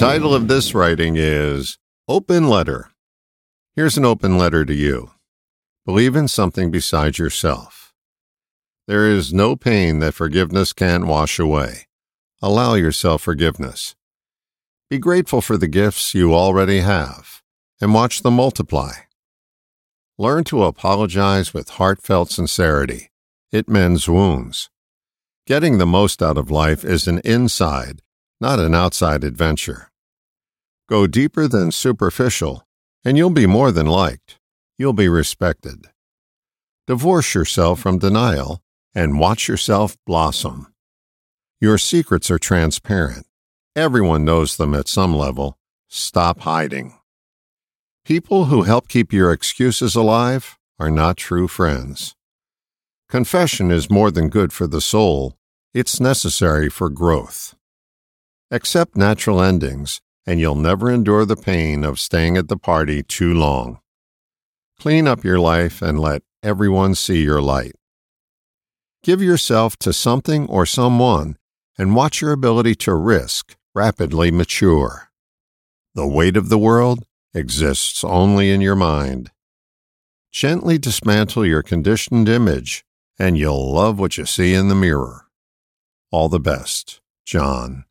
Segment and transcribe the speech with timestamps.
[0.00, 1.76] title of this writing is
[2.08, 2.90] Open Letter.
[3.76, 5.10] Here's an open letter to you.
[5.84, 7.92] Believe in something besides yourself.
[8.86, 11.86] There is no pain that forgiveness can't wash away.
[12.40, 13.94] Allow yourself forgiveness.
[14.88, 17.42] Be grateful for the gifts you already have
[17.78, 18.92] and watch them multiply.
[20.16, 23.10] Learn to apologize with heartfelt sincerity.
[23.52, 24.70] It mends wounds.
[25.46, 28.00] Getting the most out of life is an inside,
[28.40, 29.89] not an outside adventure.
[30.90, 32.66] Go deeper than superficial,
[33.04, 34.40] and you'll be more than liked.
[34.76, 35.86] You'll be respected.
[36.88, 38.60] Divorce yourself from denial
[38.92, 40.66] and watch yourself blossom.
[41.60, 43.24] Your secrets are transparent.
[43.76, 45.56] Everyone knows them at some level.
[45.88, 46.94] Stop hiding.
[48.04, 52.16] People who help keep your excuses alive are not true friends.
[53.08, 55.36] Confession is more than good for the soul,
[55.72, 57.54] it's necessary for growth.
[58.50, 63.34] Accept natural endings, and you'll never endure the pain of staying at the party too
[63.34, 63.80] long.
[64.78, 67.74] Clean up your life and let everyone see your light.
[69.02, 71.36] Give yourself to something or someone
[71.76, 75.10] and watch your ability to risk rapidly mature.
[75.96, 79.32] The weight of the world exists only in your mind.
[80.30, 82.84] Gently dismantle your conditioned image,
[83.18, 85.26] and you'll love what you see in the mirror.
[86.12, 87.84] All the best, John.